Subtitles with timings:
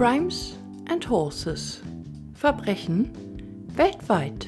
[0.00, 0.56] Crimes
[0.88, 1.82] and Horses.
[2.32, 3.12] Verbrechen
[3.74, 4.46] weltweit.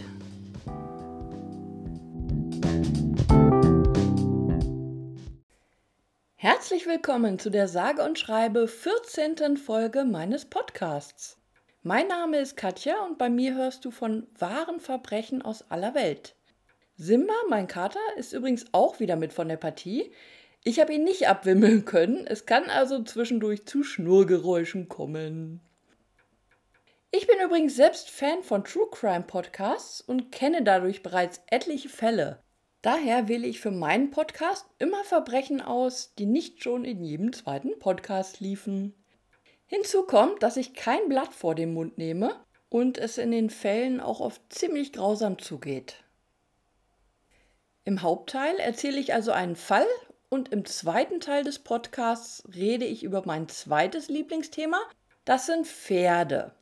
[6.37, 9.59] Herzlich willkommen zu der sage und schreibe 14.
[9.59, 11.37] Folge meines Podcasts.
[11.83, 16.35] Mein Name ist Katja und bei mir hörst du von wahren Verbrechen aus aller Welt.
[16.97, 20.13] Simba, mein Kater, ist übrigens auch wieder mit von der Partie.
[20.65, 22.25] Ich habe ihn nicht abwimmeln können.
[22.27, 25.61] Es kann also zwischendurch zu Schnurgeräuschen kommen.
[27.11, 32.43] Ich bin übrigens selbst Fan von True Crime Podcasts und kenne dadurch bereits etliche Fälle.
[32.81, 37.79] Daher wähle ich für meinen Podcast immer Verbrechen aus, die nicht schon in jedem zweiten
[37.81, 38.95] Podcast liefen.
[39.67, 42.37] Hinzu kommt, dass ich kein Blatt vor den Mund nehme
[42.69, 45.97] und es in den Fällen auch oft ziemlich grausam zugeht.
[47.85, 49.87] Im Hauptteil erzähle ich also einen Fall
[50.33, 54.79] und im zweiten Teil des Podcasts rede ich über mein zweites Lieblingsthema.
[55.27, 56.53] Das sind Pferde.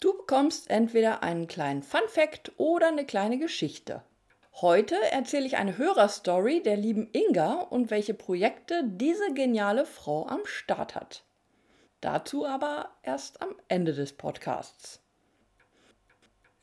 [0.00, 4.02] Du bekommst entweder einen kleinen Fun Fact oder eine kleine Geschichte.
[4.54, 10.40] Heute erzähle ich eine Hörerstory der lieben Inga und welche Projekte diese geniale Frau am
[10.44, 11.22] Start hat.
[12.00, 15.01] Dazu aber erst am Ende des Podcasts.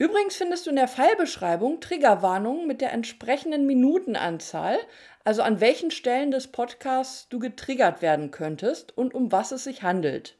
[0.02, 4.80] Übrigens findest du in der Fallbeschreibung Triggerwarnungen mit der entsprechenden Minutenanzahl,
[5.25, 9.83] also an welchen Stellen des Podcasts du getriggert werden könntest und um was es sich
[9.83, 10.38] handelt.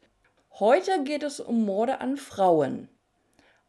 [0.58, 2.88] Heute geht es um Morde an Frauen.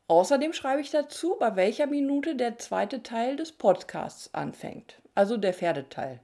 [0.07, 5.53] Außerdem schreibe ich dazu, bei welcher Minute der zweite Teil des Podcasts anfängt, also der
[5.53, 6.21] Pferdeteil.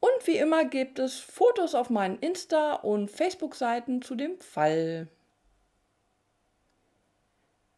[0.00, 5.08] Und wie immer gibt es Fotos auf meinen Insta- und Facebook-Seiten zu dem Fall.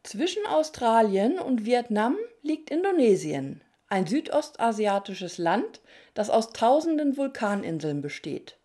[0.03, 5.81] Zwischen Australien und Vietnam liegt Indonesien, ein südostasiatisches Land,
[6.13, 8.57] das aus tausenden Vulkaninseln besteht.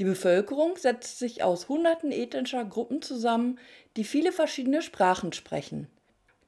[0.00, 3.60] Die Bevölkerung setzt sich aus hunderten ethnischer Gruppen zusammen,
[3.96, 5.86] die viele verschiedene Sprachen sprechen.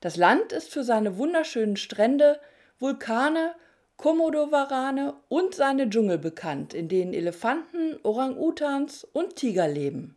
[0.00, 2.40] Das Land ist für seine wunderschönen Strände,
[2.80, 3.54] Vulkane,
[3.96, 10.16] Komodowarane und seine Dschungel bekannt, in denen Elefanten, Orang-Utans und Tiger leben.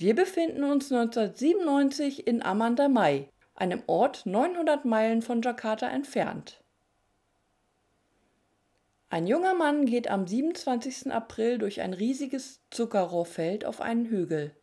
[0.00, 6.62] Wir befinden uns 1997 in Amandamai, einem Ort 900 Meilen von Jakarta entfernt.
[9.10, 11.10] Ein junger Mann geht am 27.
[11.10, 14.54] April durch ein riesiges Zuckerrohrfeld auf einen Hügel.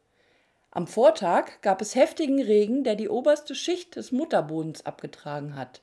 [0.71, 5.81] Am Vortag gab es heftigen Regen, der die oberste Schicht des Mutterbodens abgetragen hat.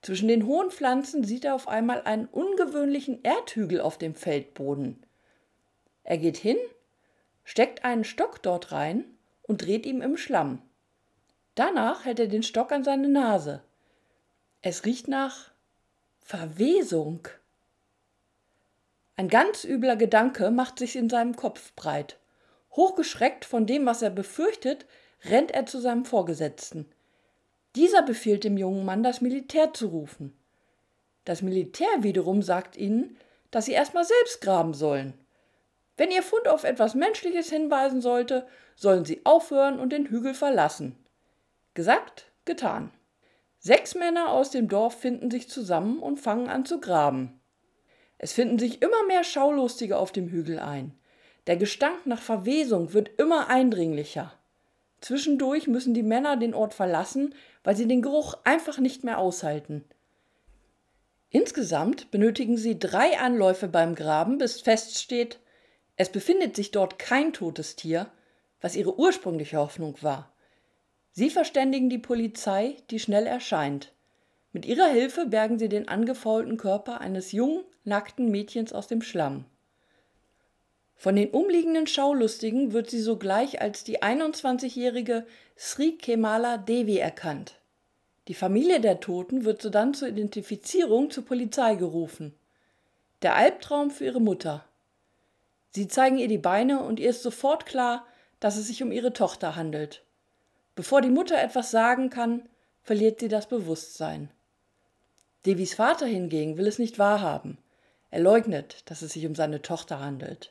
[0.00, 5.04] Zwischen den hohen Pflanzen sieht er auf einmal einen ungewöhnlichen Erdhügel auf dem Feldboden.
[6.04, 6.56] Er geht hin
[7.46, 9.04] steckt einen Stock dort rein
[9.42, 10.60] und dreht ihm im Schlamm.
[11.54, 13.62] Danach hält er den Stock an seine Nase.
[14.60, 15.52] Es riecht nach
[16.20, 17.28] Verwesung.
[19.14, 22.18] Ein ganz übler Gedanke macht sich in seinem Kopf breit.
[22.72, 24.84] Hochgeschreckt von dem, was er befürchtet,
[25.24, 26.86] rennt er zu seinem Vorgesetzten.
[27.76, 30.36] Dieser befiehlt dem jungen Mann, das Militär zu rufen.
[31.24, 33.16] Das Militär wiederum sagt ihnen,
[33.52, 35.14] dass sie erstmal selbst graben sollen.
[35.96, 40.96] Wenn Ihr Fund auf etwas Menschliches hinweisen sollte, sollen Sie aufhören und den Hügel verlassen.
[41.74, 42.90] Gesagt, getan.
[43.58, 47.40] Sechs Männer aus dem Dorf finden sich zusammen und fangen an zu graben.
[48.18, 50.94] Es finden sich immer mehr Schaulustige auf dem Hügel ein.
[51.46, 54.32] Der Gestank nach Verwesung wird immer eindringlicher.
[55.00, 59.84] Zwischendurch müssen die Männer den Ort verlassen, weil sie den Geruch einfach nicht mehr aushalten.
[61.30, 65.38] Insgesamt benötigen sie drei Anläufe beim Graben, bis feststeht,
[65.96, 68.10] es befindet sich dort kein totes Tier,
[68.60, 70.32] was ihre ursprüngliche Hoffnung war.
[71.12, 73.92] Sie verständigen die Polizei, die schnell erscheint.
[74.52, 79.44] Mit ihrer Hilfe bergen sie den angefaulten Körper eines jungen, nackten Mädchens aus dem Schlamm.
[80.94, 85.26] Von den umliegenden Schaulustigen wird sie sogleich als die 21-jährige
[85.56, 87.60] Sri Kemala Devi erkannt.
[88.28, 92.34] Die Familie der Toten wird sodann zur Identifizierung zur Polizei gerufen.
[93.22, 94.64] Der Albtraum für ihre Mutter.
[95.76, 98.06] Sie zeigen ihr die Beine und ihr ist sofort klar,
[98.40, 100.02] dass es sich um ihre Tochter handelt.
[100.74, 102.48] Bevor die Mutter etwas sagen kann,
[102.82, 104.30] verliert sie das Bewusstsein.
[105.44, 107.58] Devis Vater hingegen will es nicht wahrhaben.
[108.10, 110.50] Er leugnet, dass es sich um seine Tochter handelt.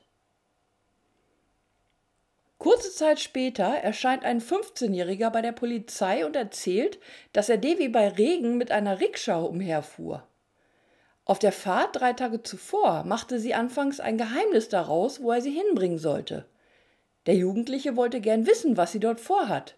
[2.60, 7.00] Kurze Zeit später erscheint ein 15-Jähriger bei der Polizei und erzählt,
[7.34, 10.28] dass er Devi bei Regen mit einer Rikscha umherfuhr.
[11.26, 15.52] Auf der Fahrt drei Tage zuvor machte sie anfangs ein Geheimnis daraus, wo er sie
[15.52, 16.46] hinbringen sollte.
[17.26, 19.76] Der Jugendliche wollte gern wissen, was sie dort vorhat.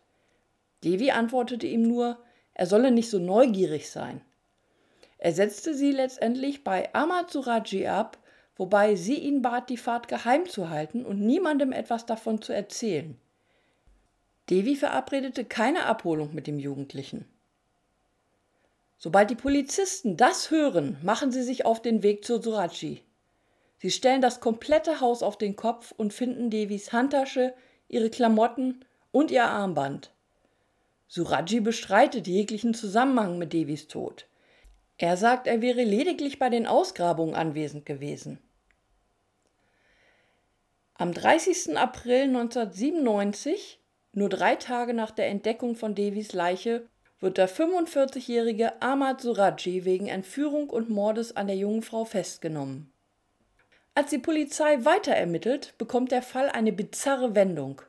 [0.84, 2.18] Devi antwortete ihm nur,
[2.54, 4.22] er solle nicht so neugierig sein.
[5.20, 8.18] Er setzte sie letztendlich bei Amazuraji ab,
[8.58, 13.18] wobei sie ihn bat, die Fahrt geheim zu halten und niemandem etwas davon zu erzählen.
[14.50, 17.26] Devi verabredete keine Abholung mit dem Jugendlichen.
[18.98, 23.04] Sobald die Polizisten das hören, machen sie sich auf den Weg zu Suraji.
[23.78, 27.54] Sie stellen das komplette Haus auf den Kopf und finden Devis Handtasche,
[27.88, 30.12] ihre Klamotten und ihr Armband.
[31.08, 34.26] Suraji bestreitet jeglichen Zusammenhang mit Devis Tod.
[34.98, 38.40] Er sagt, er wäre lediglich bei den Ausgrabungen anwesend gewesen.
[40.96, 41.78] Am 30.
[41.78, 43.80] April 1997,
[44.14, 46.88] nur drei Tage nach der Entdeckung von Devis Leiche,
[47.20, 52.92] wird der 45-jährige Ahmad Suraji wegen Entführung und Mordes an der jungen Frau festgenommen.
[53.96, 57.82] Als die Polizei weiter ermittelt, bekommt der Fall eine bizarre Wendung.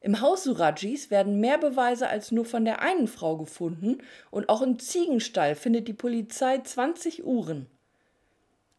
[0.00, 3.98] Im Haus Surajis werden mehr Beweise als nur von der einen Frau gefunden
[4.30, 7.66] und auch im Ziegenstall findet die Polizei 20 Uhren.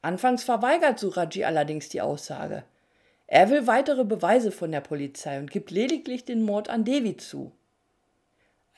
[0.01, 2.63] Anfangs verweigert Suraji allerdings die Aussage.
[3.27, 7.51] Er will weitere Beweise von der Polizei und gibt lediglich den Mord an Devi zu.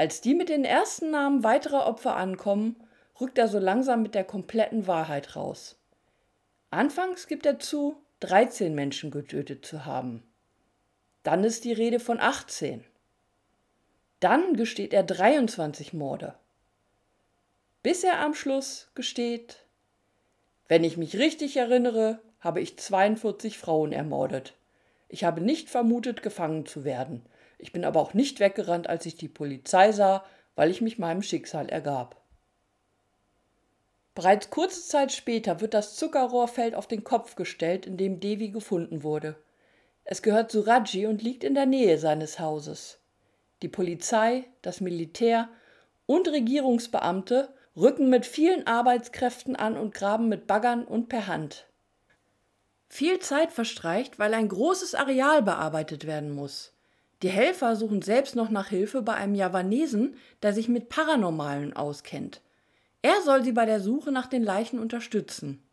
[0.03, 2.75] Als die mit den ersten Namen weiterer Opfer ankommen,
[3.21, 5.77] rückt er so langsam mit der kompletten Wahrheit raus.
[6.71, 10.21] Anfangs gibt er zu, 13 Menschen getötet zu haben.
[11.23, 12.83] Dann ist die Rede von 18.
[14.19, 16.35] Dann gesteht er 23 Morde.
[17.81, 19.63] Bis er am Schluss gesteht,
[20.67, 24.53] wenn ich mich richtig erinnere, habe ich 42 Frauen ermordet.
[25.07, 27.25] Ich habe nicht vermutet, gefangen zu werden.
[27.63, 31.21] Ich bin aber auch nicht weggerannt, als ich die Polizei sah, weil ich mich meinem
[31.21, 32.21] Schicksal ergab.
[34.15, 39.01] Bereits kurze Zeit später wird das Zuckerrohrfeld auf den Kopf gestellt, in dem Devi gefunden
[39.01, 39.37] wurde.
[40.03, 42.99] Es gehört Suraji und liegt in der Nähe seines Hauses.
[43.61, 45.47] Die Polizei, das Militär
[46.05, 51.65] und Regierungsbeamte rücken mit vielen Arbeitskräften an und graben mit Baggern und per Hand.
[52.89, 56.72] Viel Zeit verstreicht, weil ein großes Areal bearbeitet werden muss.
[57.23, 62.41] Die Helfer suchen selbst noch nach Hilfe bei einem Javanesen, der sich mit Paranormalen auskennt.
[63.01, 65.63] Er soll sie bei der Suche nach den Leichen unterstützen.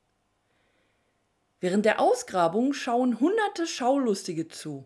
[1.58, 4.84] Während der Ausgrabung schauen hunderte Schaulustige zu.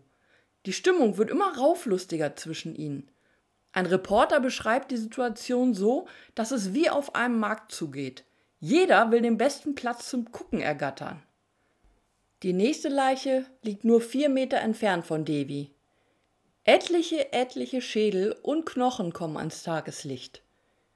[0.65, 3.11] Die Stimmung wird immer rauflustiger zwischen ihnen.
[3.71, 8.25] Ein Reporter beschreibt die Situation so, dass es wie auf einem Markt zugeht.
[8.59, 11.21] Jeder will den besten Platz zum Gucken ergattern.
[12.41, 15.74] Die nächste Leiche liegt nur vier Meter entfernt von Devi.
[16.67, 20.41] Etliche, etliche Schädel und Knochen kommen ans Tageslicht.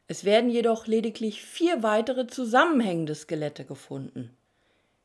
[0.07, 4.35] Es werden jedoch lediglich vier weitere zusammenhängende Skelette gefunden.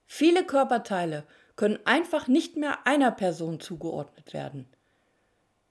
[0.07, 1.25] Viele Körperteile
[1.57, 4.67] können einfach nicht mehr einer Person zugeordnet werden.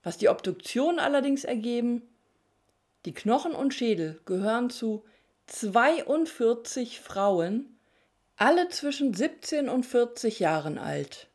[0.04, 2.02] Was die Obduktion allerdings ergeben,
[3.04, 5.04] die Knochen und Schädel gehören zu
[5.48, 7.80] 42 Frauen,
[8.36, 11.26] alle zwischen 17 und 40 Jahren alt.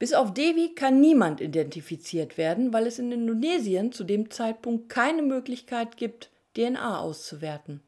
[0.00, 5.20] Bis auf Devi kann niemand identifiziert werden, weil es in Indonesien zu dem Zeitpunkt keine
[5.20, 7.82] Möglichkeit gibt, DNA auszuwerten.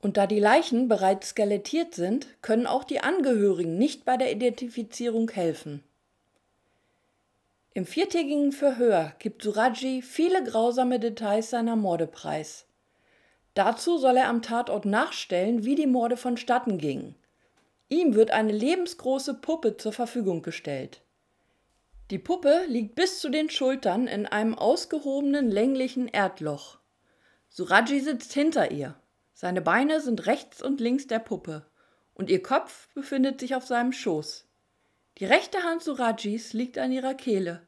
[0.00, 5.30] Und da die Leichen bereits skelettiert sind, können auch die Angehörigen nicht bei der Identifizierung
[5.30, 5.82] helfen.
[7.74, 12.64] Im viertägigen Verhör gibt Suraji viele grausame Details seiner Morde preis.
[13.52, 17.14] Dazu soll er am Tatort nachstellen, wie die Morde vonstatten gingen.
[17.88, 21.02] Ihm wird eine lebensgroße Puppe zur Verfügung gestellt.
[22.10, 26.78] Die Puppe liegt bis zu den Schultern in einem ausgehobenen länglichen Erdloch.
[27.48, 28.94] Suraji sitzt hinter ihr.
[29.34, 31.66] Seine Beine sind rechts und links der Puppe
[32.18, 34.46] und ihr Kopf befindet sich auf seinem Schoß.
[35.18, 37.62] Die rechte Hand Surajis liegt an ihrer Kehle.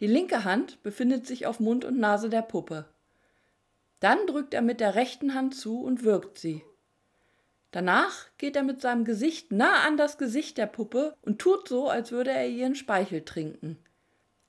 [0.00, 2.86] Die linke Hand befindet sich auf Mund und Nase der Puppe.
[4.00, 6.62] Dann drückt er mit der rechten Hand zu und wirkt sie.
[7.70, 11.88] Danach geht er mit seinem Gesicht nah an das Gesicht der Puppe und tut so,
[11.88, 13.78] als würde er ihren Speichel trinken.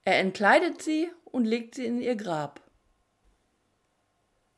[0.04, 2.62] Er entkleidet sie und legt sie in ihr Grab.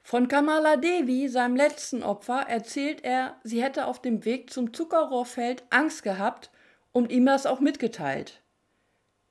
[0.04, 5.64] Von Kamala Devi, seinem letzten Opfer, erzählt er, sie hätte auf dem Weg zum Zuckerrohrfeld
[5.70, 6.52] Angst gehabt
[6.92, 8.42] und ihm das auch mitgeteilt.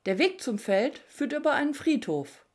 [0.07, 2.47] Der Weg zum Feld führt über einen Friedhof.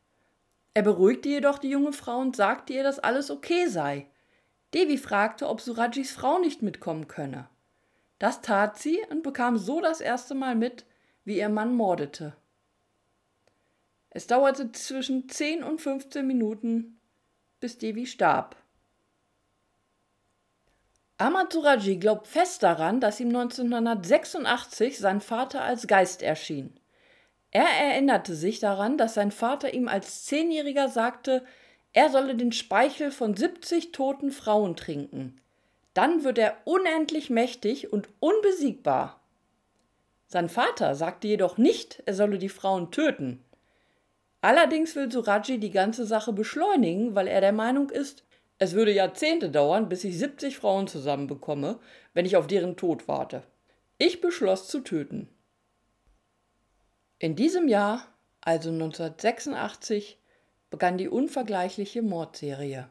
[0.73, 4.07] Er beruhigte jedoch die junge Frau und sagte ihr, dass alles okay sei.
[4.73, 7.47] Devi fragte, ob Surajis Frau nicht mitkommen könne.
[8.19, 10.85] Das tat sie und bekam so das erste Mal mit,
[11.23, 12.35] wie ihr Mann mordete.
[14.09, 16.99] Es dauerte zwischen 10 und 15 Minuten,
[17.59, 18.55] bis Devi starb.
[21.17, 26.77] Ahmad Suraji glaubt fest daran, dass ihm 1986 sein Vater als Geist erschien.
[27.51, 31.45] Er erinnerte sich daran, dass sein Vater ihm als Zehnjähriger sagte,
[31.95, 35.39] er solle den Speichel von 70 toten Frauen trinken.
[35.93, 39.21] Dann wird er unendlich mächtig und unbesiegbar.
[40.27, 43.41] Sein Vater sagte jedoch nicht, er solle die Frauen töten.
[44.41, 48.25] Allerdings will Suraji die ganze Sache beschleunigen, weil er der Meinung ist,
[48.57, 51.79] es würde Jahrzehnte dauern, bis ich 70 Frauen zusammenbekomme,
[52.13, 53.43] wenn ich auf deren Tod warte.
[53.97, 55.29] Ich beschloss zu töten.
[57.19, 58.05] In diesem Jahr,
[58.41, 60.19] also 1986,
[60.69, 62.87] begann die unvergleichliche Mordserie.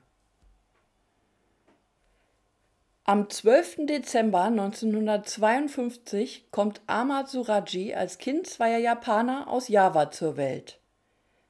[3.07, 3.87] Am 12.
[3.87, 10.81] Dezember 1952 kommt Ahmad Suraji als Kind zweier Japaner aus Java zur Welt.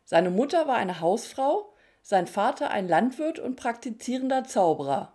[0.04, 5.12] Seine Mutter war eine Hausfrau, sein Vater ein Landwirt und praktizierender Zauberer.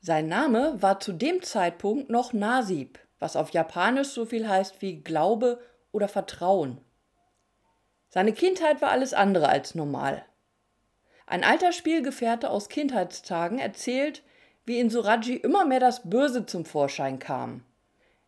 [0.00, 5.02] Sein Name war zu dem Zeitpunkt noch Nasib, was auf Japanisch so viel heißt wie
[5.02, 5.60] Glaube
[5.92, 6.80] oder Vertrauen.
[8.16, 10.24] Seine Kindheit war alles andere als normal.
[11.26, 14.22] Ein alter Spielgefährte aus Kindheitstagen erzählt,
[14.64, 17.62] wie in Suraji immer mehr das Böse zum Vorschein kam.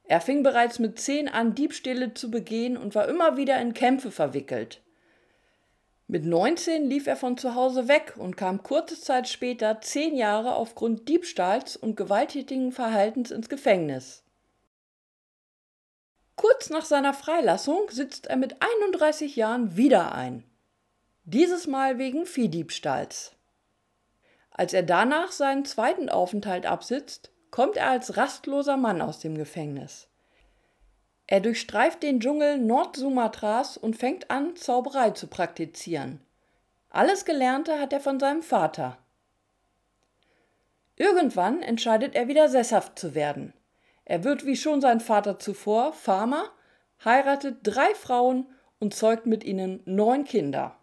[0.05, 4.11] Er fing bereits mit zehn an, Diebstähle zu begehen und war immer wieder in Kämpfe
[4.11, 4.83] verwickelt.
[6.07, 10.55] Mit 19 lief er von zu Hause weg und kam kurze Zeit später zehn Jahre
[10.55, 14.23] aufgrund Diebstahls und gewalttätigen Verhaltens ins Gefängnis.
[16.39, 20.45] Kurz nach seiner Freilassung sitzt er mit 31 Jahren wieder ein.
[21.25, 23.33] Dieses Mal wegen Viehdiebstahls.
[24.53, 30.07] Als er danach seinen zweiten Aufenthalt absitzt, kommt er als rastloser Mann aus dem Gefängnis.
[31.27, 36.21] Er durchstreift den Dschungel Nordsumatras und fängt an, Zauberei zu praktizieren.
[36.89, 38.97] Alles Gelernte hat er von seinem Vater.
[40.95, 43.55] Irgendwann entscheidet er wieder sesshaft zu werden.
[44.09, 46.51] Er wird wie schon sein Vater zuvor Farmer,
[47.05, 48.47] heiratet drei Frauen
[48.81, 50.77] und zeugt mit ihnen neun Kinder.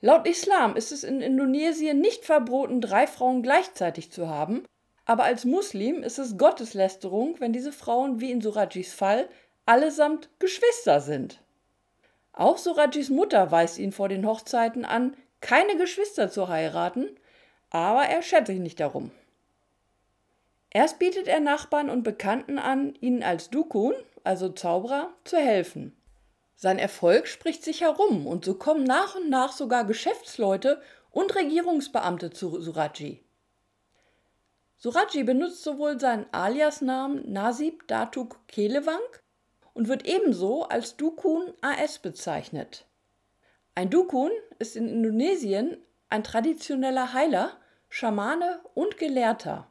[0.00, 4.64] Laut Islam ist es in Indonesien nicht verboten, drei Frauen gleichzeitig zu haben,
[5.04, 9.28] aber als Muslim ist es Gotteslästerung, wenn diese Frauen wie in Surajis Fall
[9.66, 11.42] allesamt Geschwister sind.
[12.32, 17.10] Auch Surajis Mutter weist ihn vor den Hochzeiten an, keine Geschwister zu heiraten,
[17.68, 19.10] aber er schert sich nicht darum.
[20.76, 25.96] Erst bietet er Nachbarn und Bekannten an, ihnen als Dukun, also Zauberer, zu helfen.
[26.54, 32.28] Sein Erfolg spricht sich herum und so kommen nach und nach sogar Geschäftsleute und Regierungsbeamte
[32.28, 33.24] zu Suraji.
[34.76, 39.00] Suraji benutzt sowohl seinen Aliasnamen Nasib Datuk Kelewang
[39.72, 42.84] und wird ebenso als Dukun AS bezeichnet.
[43.74, 45.78] Ein Dukun ist in Indonesien
[46.10, 47.56] ein traditioneller Heiler,
[47.88, 49.68] Schamane und Gelehrter.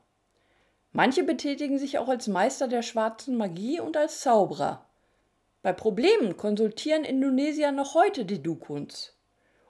[0.96, 4.86] Manche betätigen sich auch als Meister der schwarzen Magie und als Zauberer.
[5.62, 9.14] Bei Problemen konsultieren Indonesier noch heute die Dukuns.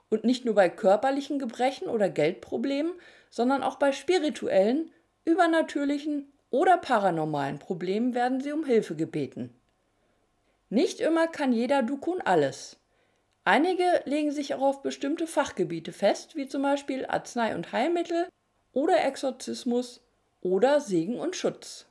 [0.09, 2.93] Und nicht nur bei körperlichen Gebrechen oder Geldproblemen,
[3.31, 4.91] sondern auch bei spirituellen,
[5.23, 9.59] übernatürlichen oder paranormalen Problemen werden sie um Hilfe gebeten.
[10.69, 12.77] Nicht immer kann jeder Dukun alles.
[13.45, 18.27] Einige legen sich auch auf bestimmte Fachgebiete fest, wie zum Beispiel Arznei- und Heilmittel
[18.73, 20.04] oder Exorzismus
[20.45, 21.87] oder Segen und Schutz.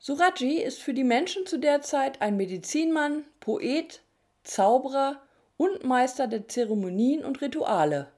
[0.00, 4.02] Suraji ist für die Menschen zu der Zeit ein Medizinmann, Poet,
[4.42, 5.22] Zauberer
[5.56, 8.08] und Meister der Zeremonien und Rituale.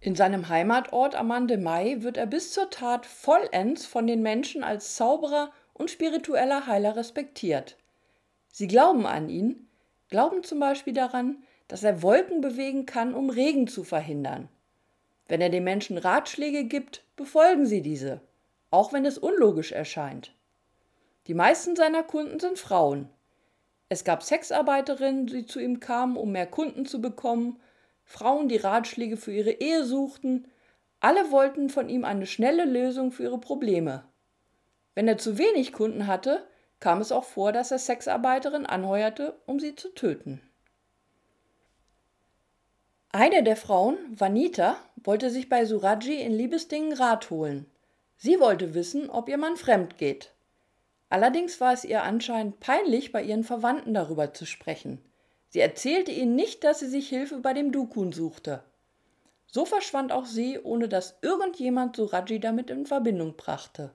[0.00, 5.52] In seinem Heimatort Amandemai wird er bis zur Tat vollends von den Menschen als Zauberer
[5.72, 7.78] und spiritueller Heiler respektiert.
[8.52, 9.70] Sie glauben an ihn,
[10.10, 14.50] glauben zum Beispiel daran, dass er Wolken bewegen kann, um Regen zu verhindern.
[15.26, 18.20] Wenn er den Menschen Ratschläge gibt, befolgen sie diese,
[18.70, 20.34] auch wenn es unlogisch erscheint.
[21.26, 23.08] Die meisten seiner Kunden sind Frauen.
[23.88, 27.60] Es gab Sexarbeiterinnen, die zu ihm kamen, um mehr Kunden zu bekommen,
[28.04, 30.46] Frauen, die Ratschläge für ihre Ehe suchten,
[31.00, 34.04] alle wollten von ihm eine schnelle Lösung für ihre Probleme.
[34.94, 36.46] Wenn er zu wenig Kunden hatte,
[36.80, 40.40] kam es auch vor, dass er Sexarbeiterinnen anheuerte, um sie zu töten.
[43.16, 47.64] Eine der Frauen, Vanita, wollte sich bei Suraji in Liebesdingen Rat holen.
[48.16, 50.32] Sie wollte wissen, ob ihr Mann fremd geht.
[51.10, 54.98] Allerdings war es ihr anscheinend peinlich, bei ihren Verwandten darüber zu sprechen.
[55.48, 58.64] Sie erzählte ihnen nicht, dass sie sich Hilfe bei dem Dukun suchte.
[59.46, 63.92] So verschwand auch sie, ohne dass irgendjemand Suraji damit in Verbindung brachte.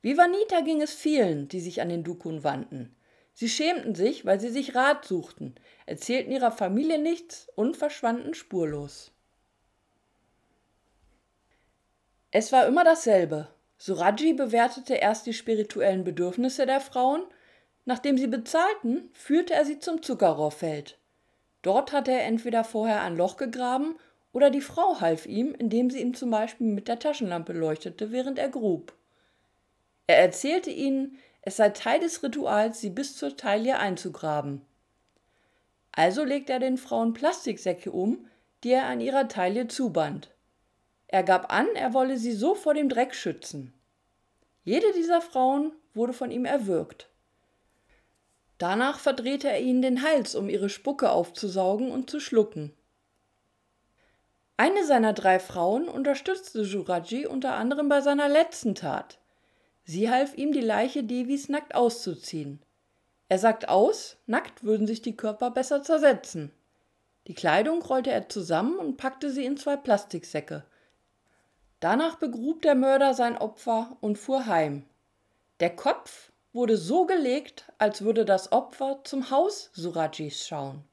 [0.00, 2.96] Wie Vanita ging es vielen, die sich an den Dukun wandten.
[3.40, 5.54] Sie schämten sich, weil sie sich Rat suchten,
[5.86, 9.12] erzählten ihrer Familie nichts und verschwanden spurlos.
[12.30, 13.48] Es war immer dasselbe.
[13.78, 17.22] Suraji bewertete erst die spirituellen Bedürfnisse der Frauen,
[17.86, 20.98] nachdem sie bezahlten, führte er sie zum Zuckerrohrfeld.
[21.62, 23.96] Dort hatte er entweder vorher ein Loch gegraben
[24.34, 28.38] oder die Frau half ihm, indem sie ihn zum Beispiel mit der Taschenlampe leuchtete, während
[28.38, 28.92] er grub.
[30.06, 34.62] Er erzählte ihnen, es sei Teil des Rituals, sie bis zur Taille einzugraben.
[35.92, 38.26] Also legt er den Frauen Plastiksäcke um,
[38.62, 40.30] die er an ihrer Taille zuband.
[41.08, 43.72] Er gab an, er wolle sie so vor dem Dreck schützen.
[44.64, 47.08] Jede dieser Frauen wurde von ihm erwürgt.
[48.58, 52.72] Danach verdrehte er ihnen den Hals, um ihre Spucke aufzusaugen und zu schlucken.
[54.58, 59.19] Eine seiner drei Frauen unterstützte Juraji unter anderem bei seiner letzten Tat.
[59.84, 62.62] Sie half ihm, die Leiche Devis nackt auszuziehen.
[63.28, 66.52] Er sagt aus, nackt würden sich die Körper besser zersetzen.
[67.26, 70.64] Die Kleidung rollte er zusammen und packte sie in zwei Plastiksäcke.
[71.78, 74.84] Danach begrub der Mörder sein Opfer und fuhr heim.
[75.60, 80.84] Der Kopf wurde so gelegt, als würde das Opfer zum Haus Surajis schauen.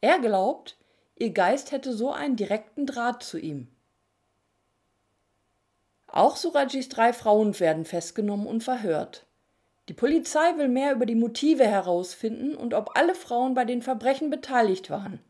[0.00, 0.76] Er glaubt,
[1.16, 3.68] ihr Geist hätte so einen direkten Draht zu ihm.
[6.16, 9.26] Auch Surajis drei Frauen werden festgenommen und verhört.
[9.90, 14.30] Die Polizei will mehr über die Motive herausfinden und ob alle Frauen bei den Verbrechen
[14.30, 15.20] beteiligt waren.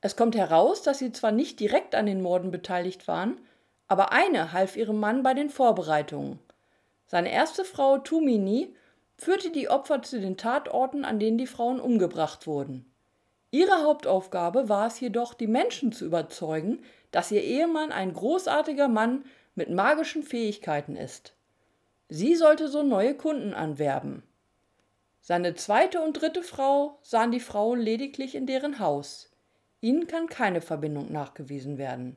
[0.00, 3.38] Es kommt heraus, dass sie zwar nicht direkt an den Morden beteiligt waren,
[3.86, 6.38] aber eine half ihrem Mann bei den Vorbereitungen.
[7.04, 8.74] Seine erste Frau Tumini
[9.18, 12.90] führte die Opfer zu den Tatorten, an denen die Frauen umgebracht wurden.
[13.50, 19.26] Ihre Hauptaufgabe war es jedoch, die Menschen zu überzeugen, dass ihr Ehemann ein großartiger Mann
[19.54, 21.34] mit magischen Fähigkeiten ist.
[22.08, 24.22] Sie sollte so neue Kunden anwerben.
[25.20, 29.30] Seine zweite und dritte Frau sahen die Frauen lediglich in deren Haus.
[29.80, 32.16] Ihnen kann keine Verbindung nachgewiesen werden.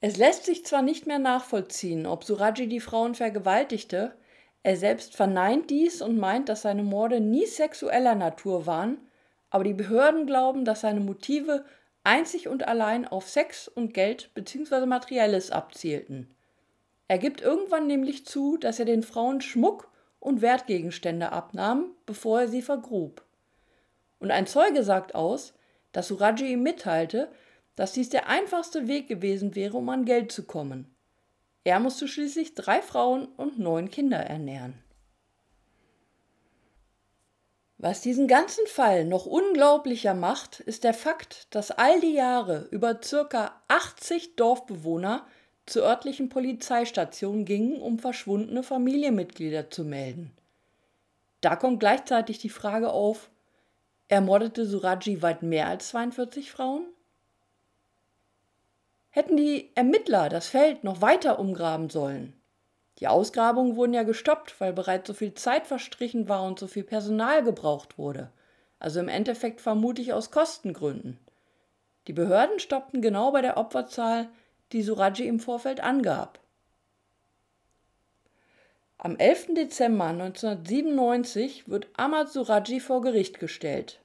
[0.00, 4.16] Es lässt sich zwar nicht mehr nachvollziehen, ob Suraji die Frauen vergewaltigte,
[4.64, 8.98] er selbst verneint dies und meint, dass seine Morde nie sexueller Natur waren,
[9.50, 11.64] aber die Behörden glauben, dass seine Motive
[12.04, 14.86] einzig und allein auf Sex und Geld bzw.
[14.86, 16.34] Materielles abzielten.
[17.08, 22.48] Er gibt irgendwann nämlich zu, dass er den Frauen Schmuck und Wertgegenstände abnahm, bevor er
[22.48, 23.24] sie vergrub.
[24.18, 25.52] Und ein Zeuge sagt aus,
[25.92, 27.30] dass Suraji ihm mitteilte,
[27.76, 30.94] dass dies der einfachste Weg gewesen wäre, um an Geld zu kommen.
[31.64, 34.82] Er musste schließlich drei Frauen und neun Kinder ernähren.
[37.82, 43.00] Was diesen ganzen Fall noch unglaublicher macht, ist der Fakt, dass all die Jahre über
[43.02, 45.26] circa 80 Dorfbewohner
[45.66, 50.30] zur örtlichen Polizeistation gingen, um verschwundene Familienmitglieder zu melden.
[51.40, 53.30] Da kommt gleichzeitig die Frage auf,
[54.08, 56.86] ermordete Suraji weit mehr als 42 Frauen?
[59.12, 62.32] hätten die Ermittler das Feld noch weiter umgraben sollen.
[63.02, 66.84] Die Ausgrabungen wurden ja gestoppt, weil bereits so viel Zeit verstrichen war und so viel
[66.84, 68.30] Personal gebraucht wurde.
[68.78, 71.18] Also im Endeffekt vermute ich aus Kostengründen.
[72.06, 74.28] Die Behörden stoppten genau bei der Opferzahl,
[74.70, 76.38] die Suraji im Vorfeld angab.
[78.98, 79.54] Am 11.
[79.56, 83.98] Dezember 1997 wird Ahmad Suraji vor Gericht gestellt.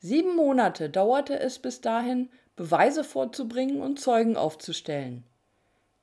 [0.00, 5.24] Sieben Monate dauerte es bis dahin, Beweise vorzubringen und Zeugen aufzustellen.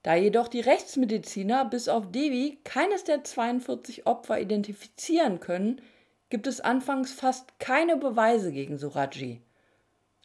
[0.04, 5.82] Da jedoch die Rechtsmediziner bis auf Devi keines der 42 Opfer identifizieren können,
[6.30, 9.42] gibt es anfangs fast keine Beweise gegen Suraji.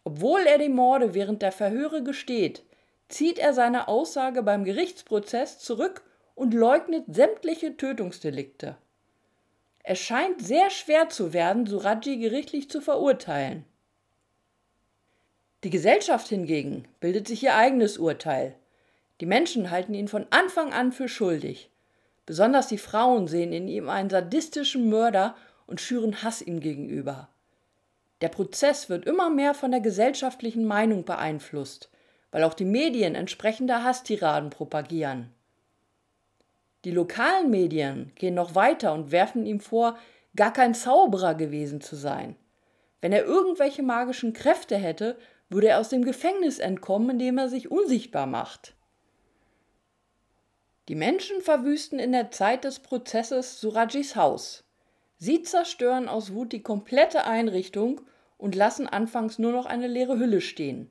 [0.02, 2.64] Obwohl er die Morde während der Verhöre gesteht,
[3.08, 6.02] zieht er seine Aussage beim Gerichtsprozess zurück
[6.34, 8.76] und leugnet sämtliche Tötungsdelikte.
[9.84, 13.64] Es scheint sehr schwer zu werden, Suraji gerichtlich zu verurteilen.
[15.64, 18.54] Die Gesellschaft hingegen bildet sich ihr eigenes Urteil.
[19.20, 21.70] Die Menschen halten ihn von Anfang an für schuldig.
[22.26, 25.34] Besonders die Frauen sehen in ihm einen sadistischen Mörder
[25.66, 27.28] und schüren Hass ihm gegenüber.
[28.20, 31.90] Der Prozess wird immer mehr von der gesellschaftlichen Meinung beeinflusst,
[32.30, 35.32] weil auch die Medien entsprechende Hasstiraden propagieren.
[36.84, 39.98] Die lokalen Medien gehen noch weiter und werfen ihm vor,
[40.36, 42.36] gar kein Zauberer gewesen zu sein.
[43.00, 45.16] Wenn er irgendwelche magischen Kräfte hätte,
[45.48, 48.74] würde er aus dem Gefängnis entkommen, indem er sich unsichtbar macht.
[50.88, 54.64] Die Menschen verwüsten in der Zeit des Prozesses Surajis Haus.
[55.18, 58.00] Sie zerstören aus Wut die komplette Einrichtung
[58.38, 60.90] und lassen anfangs nur noch eine leere Hülle stehen.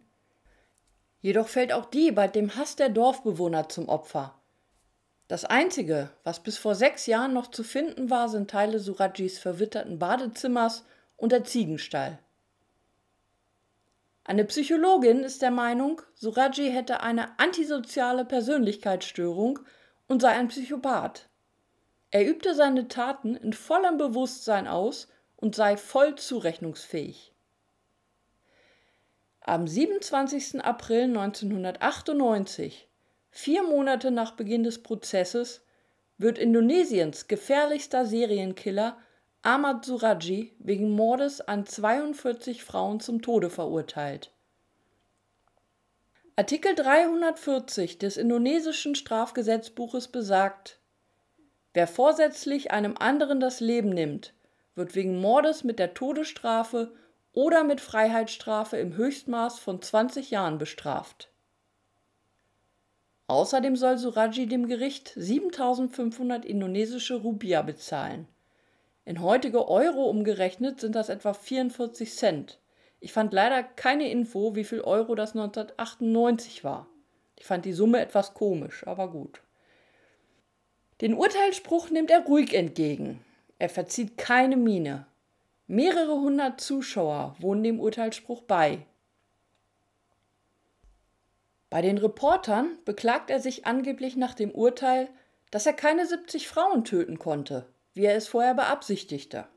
[1.20, 4.36] Jedoch fällt auch die bei dem Hass der Dorfbewohner zum Opfer.
[5.28, 9.98] Das Einzige, was bis vor sechs Jahren noch zu finden war, sind Teile Surajis verwitterten
[9.98, 12.20] Badezimmers und der Ziegenstall.
[14.24, 19.60] Eine Psychologin ist der Meinung, Suraji hätte eine antisoziale Persönlichkeitsstörung
[20.08, 21.30] und sei ein Psychopath.
[22.12, 27.34] Er übte seine Taten in vollem Bewusstsein aus und sei voll zurechnungsfähig.
[29.42, 30.64] Am 27.
[30.64, 32.88] April 1998,
[33.30, 35.62] vier Monate nach Beginn des Prozesses,
[36.18, 38.98] wird Indonesiens gefährlichster Serienkiller
[39.44, 44.32] Ahmad Suraji wegen Mordes an 42 Frauen zum Tode verurteilt.
[46.40, 50.78] Artikel 340 des indonesischen Strafgesetzbuches besagt,
[51.74, 54.36] wer vorsätzlich einem anderen das Leben nimmt,
[54.76, 56.94] wird wegen Mordes mit der Todesstrafe
[57.34, 61.32] oder mit Freiheitsstrafe im Höchstmaß von 20 Jahren bestraft.
[63.26, 68.28] Außerdem soll Suraji dem Gericht 7500 indonesische Rupiah bezahlen.
[69.06, 72.60] In heutige Euro umgerechnet sind das etwa 44 Cent.
[73.00, 76.88] Ich fand leider keine Info, wie viel Euro das 1998 war.
[77.36, 79.42] Ich fand die Summe etwas komisch, aber gut.
[81.02, 83.24] Den Urteilsspruch nimmt er ruhig entgegen.
[83.60, 85.06] Er verzieht keine Miene.
[85.68, 88.86] Mehrere hundert Zuschauer wohnen dem Urteilsspruch bei.
[91.70, 95.10] Bei den Reportern beklagt er sich angeblich nach dem Urteil,
[95.52, 99.48] dass er keine 70 Frauen töten konnte, wie er es vorher beabsichtigte.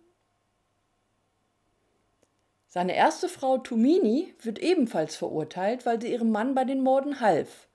[2.72, 7.66] Seine erste Frau Tumini wird ebenfalls verurteilt, weil sie ihrem Mann bei den Morden half.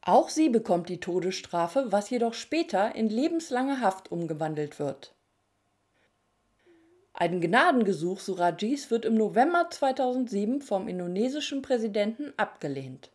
[0.00, 5.14] Auch sie bekommt die Todesstrafe, was jedoch später in lebenslange Haft umgewandelt wird.
[7.12, 13.12] Ein Gnadengesuch Surajis wird im November 2007 vom indonesischen Präsidenten abgelehnt.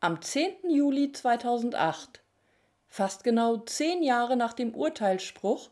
[0.00, 0.68] Am 10.
[0.68, 2.22] Juli 2008,
[2.86, 5.70] fast genau zehn Jahre nach dem Urteilsspruch,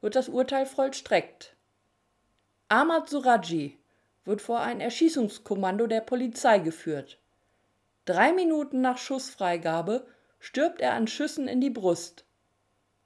[0.00, 1.54] wird das Urteil vollstreckt.
[2.72, 3.76] Ahmad Suraji
[4.24, 7.18] wird vor ein Erschießungskommando der Polizei geführt.
[8.04, 10.06] Drei Minuten nach Schussfreigabe
[10.38, 12.24] stirbt er an Schüssen in die Brust.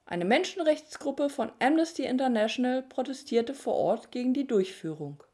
[0.05, 5.25] Eine Menschenrechtsgruppe von Amnesty International protestierte vor Ort gegen die Durchführung.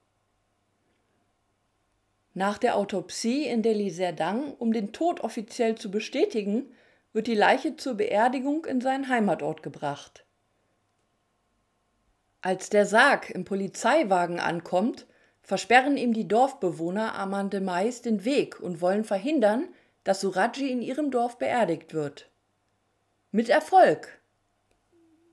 [2.32, 6.72] Nach der Autopsie in Delhi Serdang, um den Tod offiziell zu bestätigen,
[7.12, 10.24] wird die Leiche zur Beerdigung in seinen Heimatort gebracht.
[12.42, 15.06] Als der Sarg im Polizeiwagen ankommt,
[15.42, 19.68] versperren ihm die Dorfbewohner Amande Mais den Weg und wollen verhindern,
[20.04, 22.30] dass Suraji in ihrem Dorf beerdigt wird.
[23.30, 24.20] Mit Erfolg!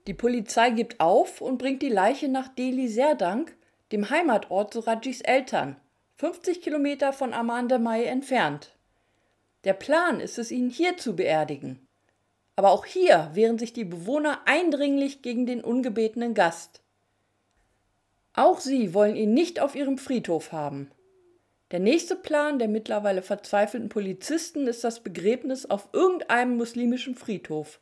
[0.06, 3.50] Die Polizei gibt auf und bringt die Leiche nach Delhi Serdang,
[3.92, 5.76] dem Heimatort Surajis Eltern,
[6.16, 8.76] 50 Kilometer von Amanda Mai entfernt.
[9.64, 11.86] Der Plan ist es, ihn hier zu beerdigen.
[12.56, 16.82] Aber auch hier wehren sich die Bewohner eindringlich gegen den ungebetenen Gast.
[18.38, 20.92] Auch sie wollen ihn nicht auf ihrem Friedhof haben.
[21.72, 27.80] Der nächste Plan der mittlerweile verzweifelten Polizisten ist das Begräbnis auf irgendeinem muslimischen Friedhof.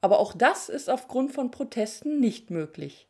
[0.00, 3.08] Aber auch das ist aufgrund von Protesten nicht möglich.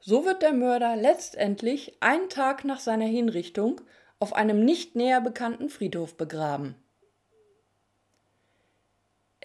[0.00, 3.80] So wird der Mörder letztendlich einen Tag nach seiner Hinrichtung
[4.18, 6.74] auf einem nicht näher bekannten Friedhof begraben.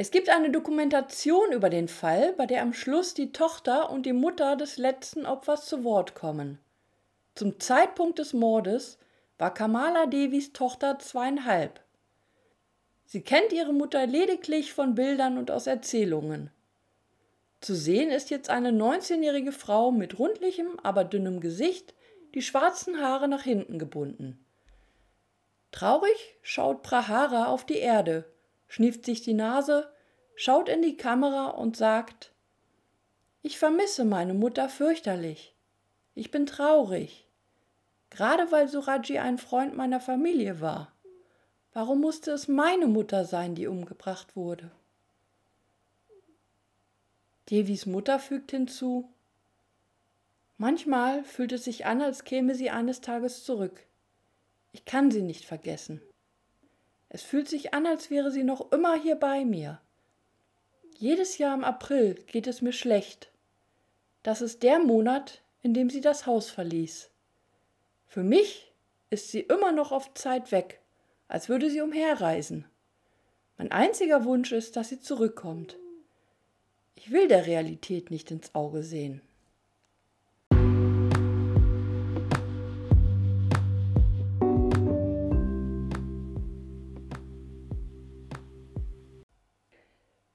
[0.01, 4.13] Es gibt eine Dokumentation über den Fall, bei der am Schluss die Tochter und die
[4.13, 6.57] Mutter des letzten Opfers zu Wort kommen.
[7.35, 8.97] Zum Zeitpunkt des Mordes
[9.37, 11.81] war Kamala Devis Tochter zweieinhalb.
[13.05, 16.49] Sie kennt ihre Mutter lediglich von Bildern und aus Erzählungen.
[17.59, 21.93] Zu sehen ist jetzt eine 19-jährige Frau mit rundlichem, aber dünnem Gesicht,
[22.33, 24.43] die schwarzen Haare nach hinten gebunden.
[25.71, 28.30] Traurig schaut Prahara auf die Erde,
[28.71, 29.91] schnieft sich die Nase,
[30.33, 32.31] schaut in die Kamera und sagt
[33.41, 35.53] Ich vermisse meine Mutter fürchterlich.
[36.15, 37.27] Ich bin traurig.
[38.11, 40.93] Gerade weil Suraji ein Freund meiner Familie war.
[41.73, 44.71] Warum musste es meine Mutter sein, die umgebracht wurde?
[47.49, 49.09] Devis Mutter fügt hinzu,
[50.57, 53.85] Manchmal fühlt es sich an, als käme sie eines Tages zurück.
[54.71, 56.01] Ich kann sie nicht vergessen.
[57.13, 59.79] Es fühlt sich an, als wäre sie noch immer hier bei mir.
[60.97, 63.31] Jedes Jahr im April geht es mir schlecht.
[64.23, 67.11] Das ist der Monat, in dem sie das Haus verließ.
[68.07, 68.71] Für mich
[69.09, 70.81] ist sie immer noch auf Zeit weg
[71.31, 72.65] als würde sie umherreisen.
[73.57, 75.77] Mein einziger Wunsch ist, dass sie zurückkommt.
[76.95, 79.21] Ich will der Realität nicht ins Auge sehen.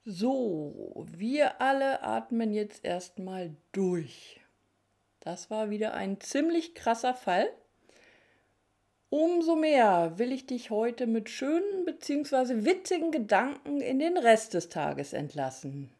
[0.08, 4.40] So, wir alle atmen jetzt erstmal durch.
[5.18, 7.48] Das war wieder ein ziemlich krasser Fall.
[9.10, 12.64] Umso mehr will ich dich heute mit schönen bzw.
[12.64, 15.90] witzigen Gedanken in den Rest des Tages entlassen.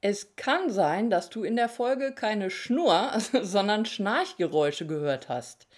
[0.00, 3.12] Es kann sein, dass du in der Folge keine Schnur,
[3.42, 5.68] sondern Schnarchgeräusche gehört hast.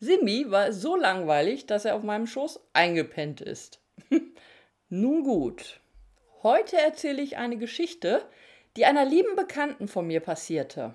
[0.00, 3.80] Simi war so langweilig, dass er auf meinem Schoß eingepennt ist.
[4.90, 5.80] Nun gut.
[6.44, 8.22] Heute erzähle ich eine Geschichte,
[8.76, 10.94] die einer lieben Bekannten von mir passierte.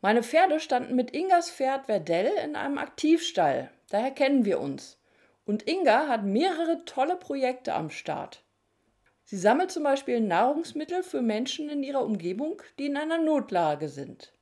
[0.00, 4.98] Meine Pferde standen mit Ingas Pferd Verdell in einem Aktivstall, daher kennen wir uns.
[5.44, 8.42] Und Inga hat mehrere tolle Projekte am Start.
[9.24, 14.32] Sie sammelt zum Beispiel Nahrungsmittel für Menschen in ihrer Umgebung, die in einer Notlage sind.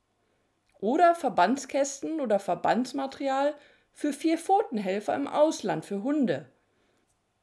[0.79, 3.53] Oder Verbandskästen oder Verbandsmaterial
[3.91, 6.45] für Vierpfotenhelfer im Ausland für Hunde.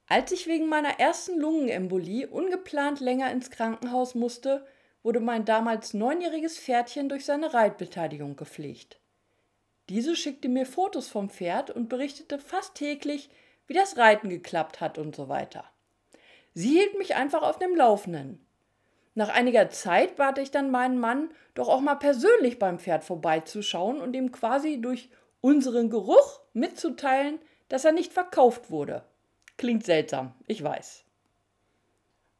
[0.09, 4.67] Als ich wegen meiner ersten Lungenembolie ungeplant länger ins Krankenhaus musste,
[5.05, 8.99] wurde mein damals neunjähriges Pferdchen durch seine Reitbeteiligung gepflegt.
[9.89, 13.31] Diese schickte mir Fotos vom Pferd und berichtete fast täglich,
[13.69, 15.71] wie das Reiten geklappt hat und so weiter.
[16.55, 18.45] Sie hielt mich einfach auf dem Laufenden.
[19.21, 24.01] Nach einiger Zeit bat ich dann meinen Mann, doch auch mal persönlich beim Pferd vorbeizuschauen
[24.01, 25.11] und ihm quasi durch
[25.43, 29.05] unseren Geruch mitzuteilen, dass er nicht verkauft wurde.
[29.59, 31.05] Klingt seltsam, ich weiß.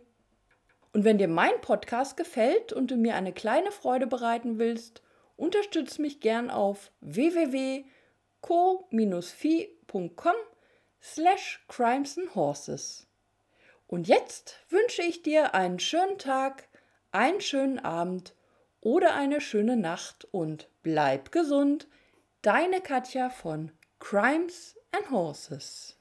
[0.93, 5.03] Und wenn dir mein Podcast gefällt und du mir eine kleine Freude bereiten willst,
[5.37, 7.85] unterstütze mich gern auf www.co-fi.com
[11.01, 13.07] slash crimes and horses.
[13.87, 16.69] Und jetzt wünsche ich dir einen schönen Tag,
[17.11, 18.33] einen schönen Abend
[18.79, 21.87] oder eine schöne Nacht und bleib gesund.
[22.41, 25.97] Deine Katja von Crimes and Horses.